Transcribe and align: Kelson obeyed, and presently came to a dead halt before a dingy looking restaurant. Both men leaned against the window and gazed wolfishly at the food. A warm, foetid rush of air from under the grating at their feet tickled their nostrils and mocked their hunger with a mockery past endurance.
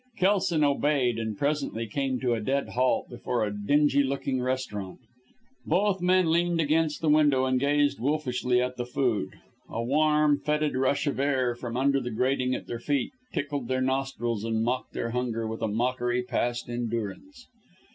Kelson 0.17 0.63
obeyed, 0.63 1.19
and 1.19 1.37
presently 1.37 1.85
came 1.85 2.19
to 2.21 2.33
a 2.33 2.41
dead 2.41 2.69
halt 2.69 3.07
before 3.07 3.45
a 3.45 3.53
dingy 3.53 4.01
looking 4.01 4.41
restaurant. 4.41 4.97
Both 5.63 6.01
men 6.01 6.31
leaned 6.31 6.59
against 6.59 7.01
the 7.01 7.09
window 7.09 7.45
and 7.45 7.59
gazed 7.59 7.99
wolfishly 7.99 8.59
at 8.59 8.77
the 8.77 8.85
food. 8.87 9.35
A 9.69 9.83
warm, 9.83 10.39
foetid 10.39 10.73
rush 10.75 11.05
of 11.05 11.19
air 11.19 11.53
from 11.53 11.77
under 11.77 11.99
the 12.01 12.09
grating 12.09 12.55
at 12.55 12.65
their 12.65 12.79
feet 12.79 13.11
tickled 13.31 13.67
their 13.67 13.79
nostrils 13.79 14.43
and 14.43 14.63
mocked 14.63 14.93
their 14.93 15.11
hunger 15.11 15.45
with 15.47 15.61
a 15.61 15.67
mockery 15.67 16.23
past 16.23 16.67
endurance. 16.67 17.45